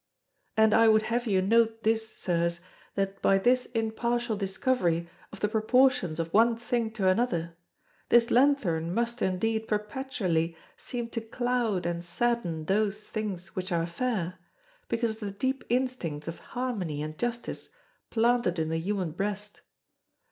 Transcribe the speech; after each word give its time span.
And 0.57 0.73
I 0.73 0.87
would 0.87 1.03
have 1.13 1.27
you 1.27 1.43
note 1.43 1.83
this, 1.83 2.09
Sirs, 2.09 2.61
that 2.95 3.21
by 3.21 3.37
this 3.37 3.67
impartial 3.67 4.35
discovery 4.35 5.07
of 5.31 5.41
the 5.41 5.47
proportions 5.47 6.19
of 6.19 6.33
one 6.33 6.55
thing 6.55 6.89
to 6.93 7.07
another, 7.07 7.55
this 8.09 8.31
lanthorn 8.31 8.95
must 8.95 9.21
indeed 9.21 9.67
perpetually 9.67 10.57
seem 10.75 11.09
to 11.09 11.21
cloud 11.21 11.85
and 11.85 12.03
sadden 12.03 12.65
those 12.65 13.05
things 13.09 13.55
which 13.55 13.71
are 13.71 13.85
fair, 13.85 14.39
because 14.89 15.11
of 15.21 15.27
the 15.27 15.37
deep 15.37 15.63
instincts 15.69 16.27
of 16.27 16.39
harmony 16.57 17.03
and 17.03 17.19
justice 17.19 17.69
planted 18.09 18.57
in 18.57 18.69
the 18.69 18.79
human 18.79 19.11
breast. 19.11 19.61